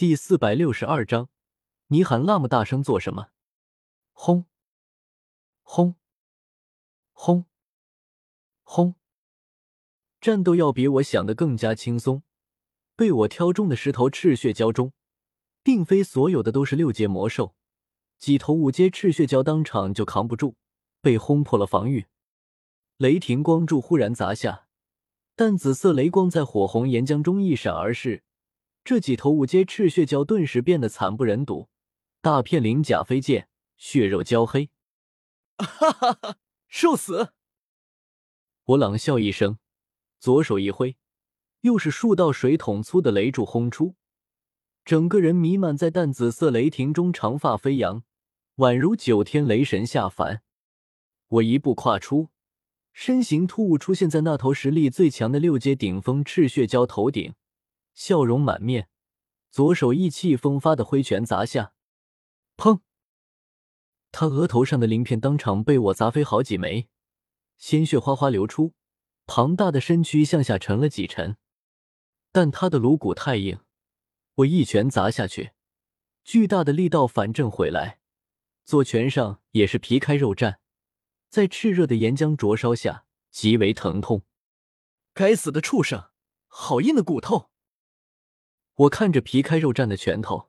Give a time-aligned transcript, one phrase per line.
[0.00, 1.28] 第四百六十二章，
[1.88, 3.28] 你喊那么大声做什么？
[4.14, 4.46] 轰！
[5.62, 5.94] 轰！
[7.12, 7.44] 轰！
[8.62, 8.94] 轰！
[10.18, 12.22] 战斗要比我想的更加轻松。
[12.96, 14.94] 被我挑中的十头赤血蛟中，
[15.62, 17.54] 并非所有的都是六阶魔兽，
[18.16, 20.54] 几头五阶赤血蛟当场就扛不住，
[21.02, 22.06] 被轰破了防御。
[22.96, 24.66] 雷霆光柱忽然砸下，
[25.36, 28.24] 淡紫色雷光在火红岩浆中一闪而逝。
[28.82, 31.68] 这几头五阶赤血蛟顿时变得惨不忍睹，
[32.20, 34.70] 大片鳞甲飞溅，血肉焦黑。
[35.58, 36.36] 哈哈哈！
[36.68, 37.32] 受死！
[38.64, 39.58] 我冷笑一声，
[40.18, 40.96] 左手一挥，
[41.60, 43.94] 又是数道水桶粗的雷柱轰出，
[44.84, 48.02] 整个人弥漫在淡紫色雷霆中，长发飞扬，
[48.56, 50.42] 宛如九天雷神下凡。
[51.28, 52.30] 我一步跨出。
[52.92, 57.34] 身形突兀出现在那头实力最强的六阶顶峰赤血蛟头顶，
[57.92, 58.88] 笑容满面，
[59.50, 61.74] 左手意气风发的挥拳砸下，
[62.56, 62.80] 砰！
[64.12, 66.88] 他额头上的鳞片当场被我砸飞好几枚，
[67.56, 68.74] 鲜血哗哗流出，
[69.26, 71.36] 庞大的身躯向下沉了几沉。
[72.32, 73.60] 但他的颅骨太硬，
[74.36, 75.52] 我一拳砸下去，
[76.24, 78.00] 巨大的力道反震回来，
[78.64, 80.58] 左拳上也是皮开肉绽。
[81.28, 84.22] 在炽热的岩浆灼烧下，极为疼痛。
[85.12, 86.10] 该死的畜生，
[86.48, 87.49] 好硬的骨头！
[88.80, 90.48] 我看着皮开肉绽的拳头，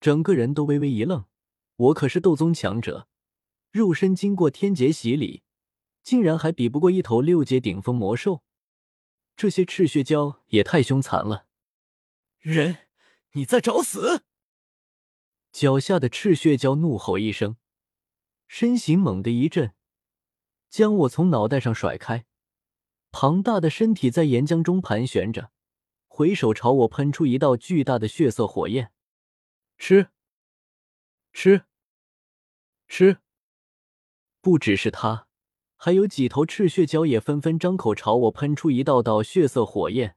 [0.00, 1.26] 整个人都微微一愣。
[1.76, 3.06] 我可是斗宗强者，
[3.70, 5.44] 肉身经过天劫洗礼，
[6.02, 8.42] 竟然还比不过一头六阶顶峰魔兽。
[9.36, 11.46] 这些赤血蛟也太凶残了！
[12.40, 12.88] 人，
[13.32, 14.24] 你在找死！
[15.52, 17.56] 脚下的赤血蛟怒吼一声，
[18.48, 19.72] 身形猛地一震。
[20.68, 22.26] 将我从脑袋上甩开，
[23.12, 25.52] 庞大的身体在岩浆中盘旋着，
[26.12, 28.90] 回手朝我喷出一道巨大的血色火焰。
[29.78, 30.08] 吃，
[31.32, 31.62] 吃，
[32.88, 33.18] 吃！
[34.42, 35.28] 不只是他，
[35.76, 40.16] 还有几头赤血蛟也纷纷张口朝我喷出一道道血色火焰，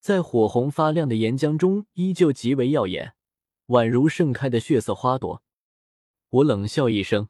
[0.00, 3.14] 在火红发亮的岩浆中依旧极为耀眼，
[3.66, 5.42] 宛如盛开的血色花朵。
[6.30, 7.28] 我冷笑一声，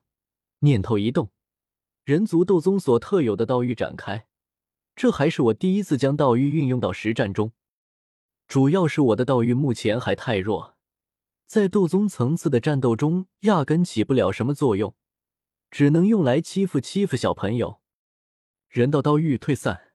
[0.60, 1.32] 念头一动。
[2.04, 4.28] 人族斗宗所特有的道域展开，
[4.94, 7.52] 这还是我第一次将道域运用到实战中。
[8.48, 10.76] 主要是我的道域目前还太弱，
[11.46, 14.94] 在斗宗层次的战斗中压根起不了什么作用，
[15.70, 17.80] 只能用来欺负欺负小朋友。
[18.68, 19.92] 人道道域退散。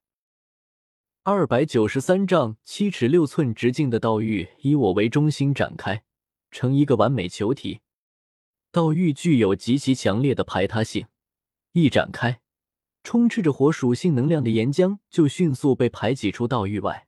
[1.23, 6.03] 二百九十三丈七尺六寸直径的道域以我为中心展开，
[6.49, 7.81] 成一个完美球体。
[8.71, 11.05] 道域具有极其强烈的排他性。
[11.73, 12.41] 一展开，
[13.03, 17.07] 充斥着火属性能量的岩浆就迅速被排挤出道域外，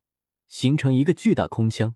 [0.54, 1.96] 形成一个巨大空腔。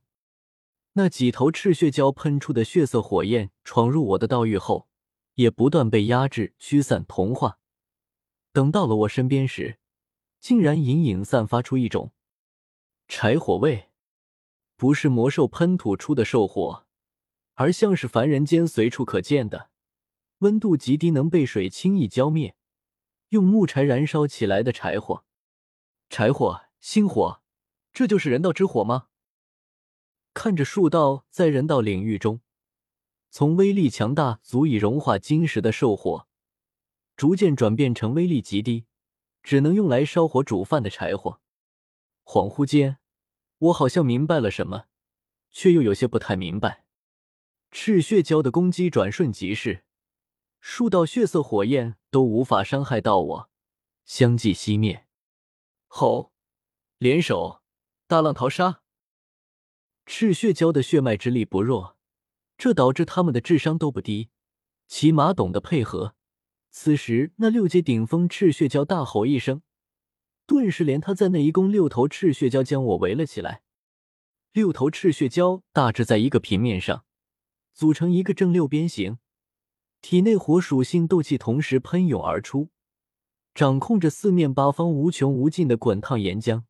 [0.94, 4.90] 那几头赤血蛟喷出的血色火焰闯入我的道域后，
[5.36, 7.60] 也不断被压制、驱散、同化。
[8.52, 9.78] 等到了我身边时，
[10.40, 12.14] 竟然隐隐散发出一种
[13.08, 13.92] 柴火味，
[14.76, 16.88] 不是魔兽喷吐出的兽火，
[17.54, 19.70] 而像是凡人间随处可见的。
[20.40, 22.56] 温度极低，能被水轻易浇灭，
[23.30, 25.24] 用木柴燃烧起来的柴火。
[26.10, 27.44] 柴火，星火，
[27.98, 29.08] 这就是人道之火吗？
[30.36, 32.42] 看着数道在人道领域中，
[33.32, 36.28] 从威力强大足以融化金石的兽火，
[37.16, 38.86] 逐渐转变成威力极低，
[39.42, 41.42] 只能用来烧火煮饭的柴火。
[42.24, 43.00] 恍惚间，
[43.58, 44.86] 我好像明白了什么，
[45.50, 46.86] 却又有些不太明白。
[47.72, 49.86] 赤血蛟的攻击转瞬即逝。
[50.60, 53.50] 数道血色火焰都无法伤害到我，
[54.06, 55.08] 相继熄灭。
[55.88, 56.32] 吼！
[57.00, 57.64] 联手，
[58.10, 58.82] 大浪淘沙。
[60.06, 61.98] 赤血蛟的血脉之力不弱，
[62.58, 64.30] 这导致他们的智商都不低，
[64.88, 66.16] 起码懂得配合。
[66.72, 69.62] 此时，那六阶顶峰赤血蛟大吼一声，
[70.46, 73.64] 顿时连他在内一共六头赤血蛟将我围了起来。
[74.54, 77.04] 六头赤血蛟大致在一个平面上，
[77.74, 79.18] 组成一个正六边形。
[80.00, 82.70] 体内火属性斗气同时喷涌而出，
[83.54, 86.64] 掌控着四面八方无穷无尽的滚烫岩浆。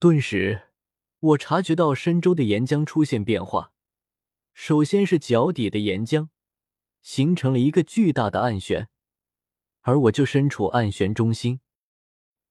[0.00, 0.68] 顿时，
[1.18, 3.72] 我察觉到深周的岩浆出现变化。
[4.52, 6.28] 首先是脚底的岩浆，
[7.02, 8.88] 形成了一个巨大的暗旋，
[9.80, 11.58] 而我就身处暗旋中心。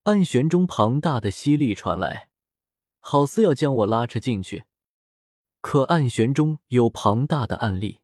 [0.04, 2.28] 暗旋中庞大的吸力传来，
[3.00, 4.66] 好似要将我拉扯进去。
[5.62, 8.02] 可暗旋中有庞大的暗力。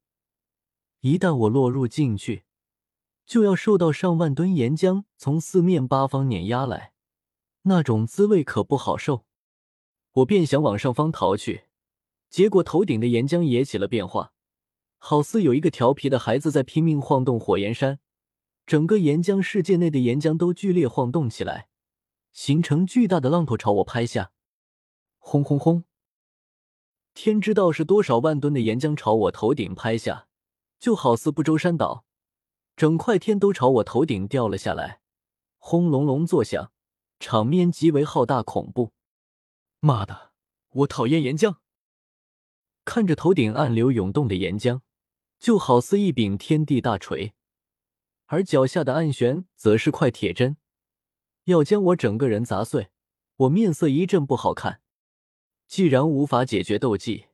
[1.01, 2.45] 一旦我落入进去，
[3.25, 6.93] 就要受到上万吨岩浆从四面八方碾压来，
[7.63, 9.25] 那种滋味可不好受。
[10.13, 11.63] 我便想往上方逃去，
[12.29, 14.31] 结果头顶的岩浆也起了变化，
[14.99, 17.99] 好似有一个调皮的孩子在拼命晃动火焰山，
[18.67, 21.67] 整个岩浆世界内的岩浆都剧烈晃动起来，
[22.31, 24.31] 形成巨大的浪头朝我拍下。
[25.17, 25.85] 轰轰轰！
[27.15, 30.27] 天知道是多少万吨的岩浆朝我头顶拍下，
[30.79, 32.05] 就好似不周山倒，
[32.75, 34.99] 整块天都朝我头顶掉了下来，
[35.57, 36.71] 轰隆隆作响，
[37.19, 38.91] 场面极为浩大恐怖。
[39.85, 40.31] 妈的，
[40.69, 41.57] 我讨厌岩浆！
[42.85, 44.79] 看着头顶暗流涌动的岩浆，
[45.41, 47.33] 就好似一柄天地大锤，
[48.27, 50.55] 而脚下的暗旋则是块铁针，
[51.43, 52.91] 要将我整个人砸碎。
[53.35, 54.81] 我面色一阵不好看。
[55.67, 57.25] 既然无法解决斗技，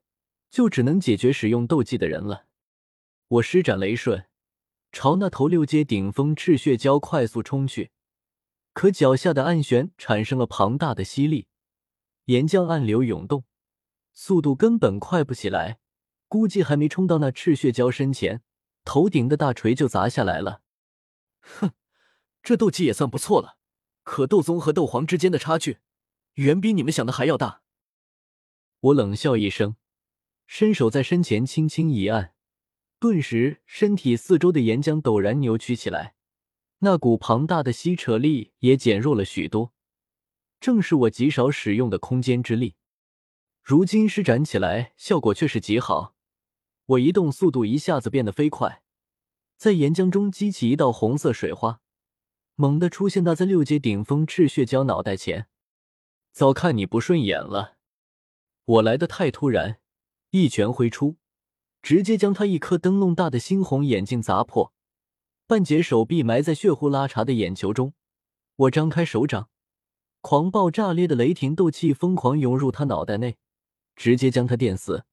[0.49, 2.47] 就只能解决使用斗技的人了。
[3.27, 4.25] 我施展雷瞬，
[4.91, 7.91] 朝那头六阶顶峰赤血蛟快速冲去，
[8.73, 11.45] 可脚下的暗旋产生了庞大的吸力，
[12.29, 13.43] 岩浆暗流涌动。
[14.13, 15.79] 速度根本快不起来，
[16.27, 18.43] 估计还没冲到那赤血蛟身前，
[18.85, 20.61] 头顶的大锤就砸下来了。
[21.41, 21.71] 哼，
[22.43, 23.57] 这斗技也算不错了，
[24.03, 25.79] 可斗宗和斗皇之间的差距，
[26.35, 27.63] 远比你们想的还要大。
[28.79, 29.75] 我冷笑一声，
[30.45, 32.35] 伸手在身前轻轻一按，
[32.99, 36.13] 顿时身体四周的岩浆陡然扭曲起来，
[36.79, 39.73] 那股庞大的吸扯力也减弱了许多，
[40.59, 42.75] 正是我极少使用的空间之力。
[43.61, 46.15] 如今施展起来效果却是极好，
[46.85, 48.81] 我移动速度一下子变得飞快，
[49.57, 51.81] 在岩浆中激起一道红色水花，
[52.55, 55.47] 猛地出现那在六阶顶峰赤血蛟脑袋前。
[56.31, 57.77] 早看你不顺眼了，
[58.65, 59.79] 我来的太突然，
[60.31, 61.17] 一拳挥出，
[61.81, 64.73] 直接将他一颗灯笼大的猩红眼睛砸破，
[65.47, 67.93] 半截手臂埋在血呼拉碴的眼球中。
[68.55, 69.49] 我张开手掌，
[70.21, 73.37] 狂暴炸裂的雷霆斗气疯狂涌入他脑袋内。
[73.95, 75.03] 直接将他电死，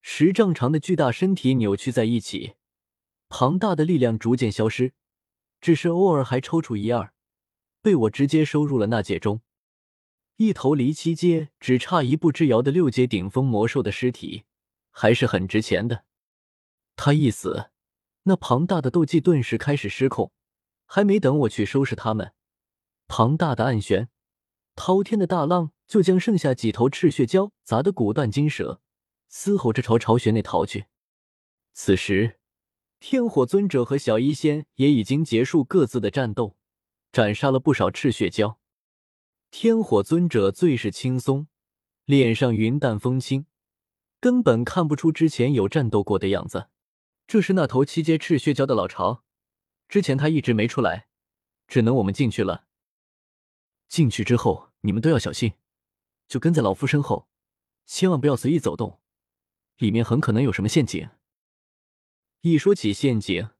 [0.00, 2.54] 十丈长的巨大身体扭曲在一起，
[3.28, 4.94] 庞大的力量逐渐消失，
[5.60, 7.12] 只是偶尔还抽搐一二，
[7.80, 9.42] 被我直接收入了纳戒中。
[10.38, 14.42] 一头离七阶只差一步之遥的六阶顶峰魔兽的尸体，
[14.90, 16.04] 还是很值钱的。
[16.96, 17.70] 他一死，
[18.24, 20.32] 那庞大的斗技顿时开始失控，
[20.84, 22.32] 还没等我去收拾他们，
[23.06, 24.08] 庞大的暗旋，
[24.80, 25.72] 滔天的大浪。
[25.90, 28.80] 就将剩下几头赤血蛟砸得骨断筋折，
[29.28, 30.86] 嘶吼着朝巢穴内逃去。
[31.72, 32.38] 此时，
[33.00, 36.56] 天火尊者和小医仙也已经结束各自的战斗，
[37.10, 38.58] 斩杀了不少赤血蛟。
[39.50, 41.48] 天火尊者最是轻松，
[42.04, 43.46] 脸上云淡风轻，
[44.20, 46.68] 根本看不出之前有战斗过的样子。
[47.26, 49.24] 这是那头七阶赤血蛟的老巢，
[49.88, 51.08] 之前他一直没出来，
[51.66, 52.66] 只能我们进去了。
[53.88, 55.54] 进去之后，你们都要小心。
[56.28, 57.28] 就跟在老夫身后，
[57.86, 59.00] 千万不要随意走动，
[59.78, 61.08] 里面很可能有什么陷阱。
[62.42, 63.50] 一说起陷阱，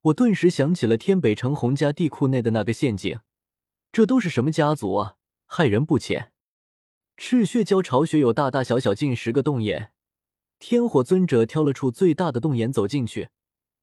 [0.00, 3.20] 我顿时想起了天北城洪家地库内的那个陷阱。
[3.92, 5.16] 这都是什么家族啊？
[5.46, 6.32] 害人不浅！
[7.16, 9.92] 赤血蛟巢穴有大大小小近十个洞眼，
[10.58, 13.28] 天火尊者挑了处最大的洞眼走进去，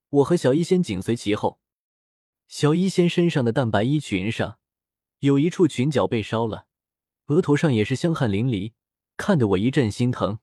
[0.10, 1.60] 我和小医仙紧随其后。
[2.48, 4.60] 小医仙身上的淡白衣裙上
[5.26, 6.68] 有一处裙角被烧了。
[7.28, 8.74] 额头上也是香汗淋漓，
[9.18, 10.38] 看得我一阵心疼。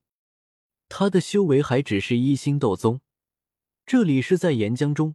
[0.88, 3.00] 他的修为还只是一星斗宗，
[3.87, 5.15] 这里是在岩浆中，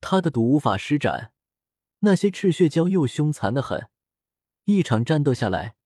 [0.00, 1.32] 他的毒无法施展。
[2.00, 3.90] 那些赤血蛟又凶残的很，
[4.64, 5.76] 一场战斗下来，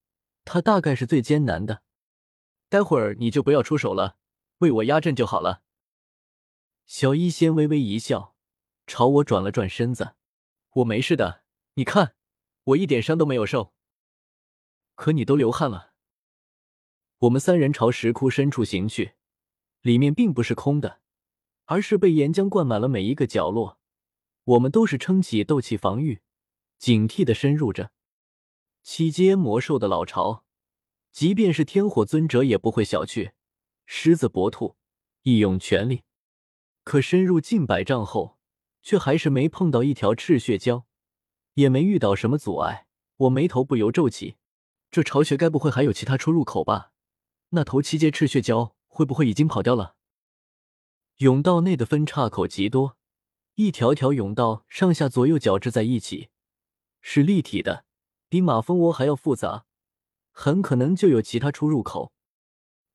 [0.45, 1.83] 他大概是最艰难的。
[2.69, 4.17] 待会儿你就不要出手了，
[4.59, 5.63] 为我压阵就好了。
[6.87, 8.37] 小医仙微微一笑，
[8.87, 10.15] 朝我转了转身子
[10.75, 11.43] ：“我没事的，
[11.75, 12.15] 你看，
[12.69, 13.73] 我一点伤都没有受。”
[14.95, 15.93] 可你都流汗了。
[17.19, 19.15] 我们三人朝石窟深处行去，
[19.83, 21.01] 里面并不是空的，
[21.67, 23.79] 而是被岩浆灌满了每一个角落。
[24.45, 26.21] 我们都是撑起斗气防御，
[26.79, 27.93] 警惕的深入着
[28.83, 30.45] 七阶魔兽的老巢。
[31.13, 33.33] 即便是天火尊者也不会小觑，
[33.87, 34.77] 狮子搏兔，
[35.23, 36.05] 一用全力。
[36.85, 38.39] 可深入近百丈后，
[38.83, 40.85] 却还是没碰到一条赤血蛟，
[41.59, 42.87] 也没遇到什么阻碍。
[43.17, 44.37] 我眉头不由皱起。
[44.93, 46.93] 这巢穴该不会还有其他出入口吧？
[47.49, 49.97] 那头七阶赤血蛟会不会已经跑掉了？
[51.19, 52.97] 甬道内的分岔口极多，
[53.57, 56.29] 一条条甬道上下左右交织在一起，
[57.01, 57.85] 是立体的，
[58.29, 59.67] 比马蜂窝还要复杂，
[60.31, 62.13] 很可能就有其他出入口。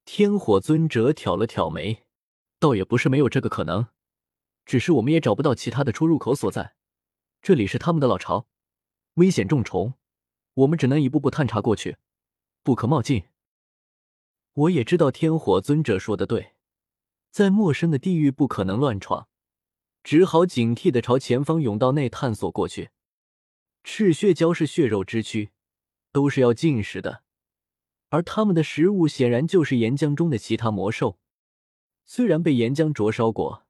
[0.05, 2.05] 天火尊者挑了挑眉，
[2.59, 3.87] 倒也不是没有这个可能，
[4.65, 6.75] 只是我们也找不到其他的出入口所在。
[7.41, 8.47] 这里是他们的老巢，
[9.15, 9.93] 危险重重。
[10.55, 11.97] 我们只能一步步探查过去，
[12.61, 13.23] 不可冒进。
[14.53, 16.53] 我也知道天火尊者说的对，
[17.31, 19.27] 在陌生的地域不可能乱闯，
[20.03, 22.91] 只好警惕的朝前方甬道内探索过去。
[23.83, 25.49] 赤血蛟是血肉之躯，
[26.11, 27.23] 都是要进食的，
[28.09, 31.17] 而他们的食物显然就是岩浆中的其他魔兽。
[32.05, 33.65] 虽然被岩浆灼烧过，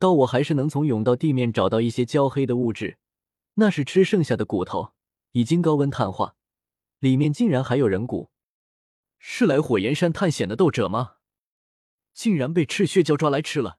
[0.00, 2.98] 但我还是能从甬道地面找到一些焦黑的物质，
[3.58, 4.94] 那是吃剩下的骨头，
[5.32, 6.36] 已经高温碳化，
[6.98, 8.30] 里面竟然还有人骨。
[9.18, 11.16] 是来火焰山探险的斗者吗？
[12.12, 13.78] 竟然被赤血蛟抓来吃了！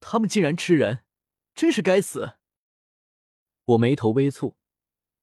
[0.00, 1.04] 他们竟然吃人，
[1.54, 2.34] 真是该死！
[3.64, 4.54] 我眉头微蹙。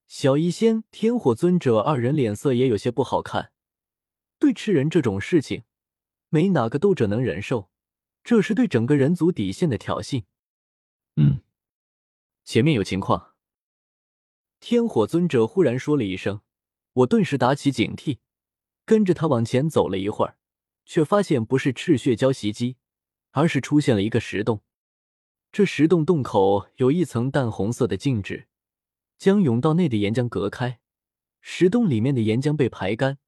[0.06, 3.52] 小医仙、天火尊者二人脸色也有些不好看。
[4.38, 5.64] 对吃人这种事情，
[6.28, 7.70] 没哪个斗者能忍受，
[8.24, 10.24] 这是对整个人族底线的挑衅。
[11.16, 11.42] 嗯，
[12.44, 13.31] 前面有情况。
[14.62, 16.40] 天火尊者忽然说了一声，
[16.92, 18.18] 我顿时打起警惕，
[18.84, 20.36] 跟着他往前走了一会儿，
[20.86, 22.76] 却发现不是赤血蛟袭击，
[23.32, 24.62] 而是出现了一个石洞。
[25.50, 28.46] 这石洞洞口有一层淡红色的静纸。
[29.18, 30.78] 将甬道内的岩浆隔开，
[31.40, 33.18] 石洞里面的岩浆被排干，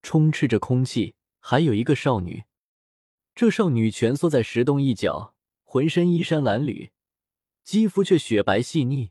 [0.00, 1.14] 充斥着空气。
[1.40, 2.44] 还有一个少女，
[3.34, 6.90] 这少女蜷缩在石洞一角，浑身衣衫褴褛，
[7.64, 9.10] 肌肤却雪白细腻，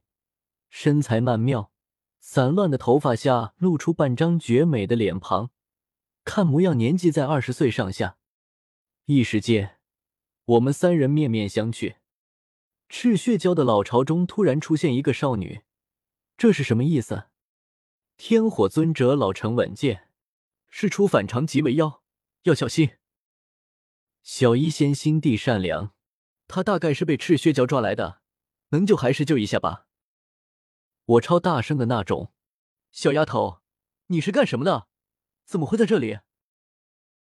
[0.69, 1.71] 身材曼妙，
[2.19, 5.51] 散乱的头发下露出半张绝美的脸庞，
[6.23, 8.17] 看模样年纪在二十岁上下。
[9.05, 9.79] 一时间，
[10.45, 11.95] 我们三人面面相觑。
[12.87, 15.61] 赤血蛟的老巢中突然出现一个少女。
[16.37, 17.25] 这是什么意思？
[18.17, 20.09] 天火尊者老成稳健，
[20.69, 22.03] 事出反常即为妖，
[22.43, 22.91] 要小心。
[24.21, 25.93] 小医仙心地善良，
[26.47, 28.21] 他大概是被赤血蛟抓来的，
[28.69, 29.87] 能救还是救一下吧。
[31.09, 32.31] 我超大声的那种。
[32.91, 33.61] 小丫头，
[34.07, 34.87] 你是干什么的？
[35.43, 36.19] 怎么会在这里？